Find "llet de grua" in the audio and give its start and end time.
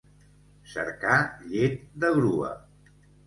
1.53-2.51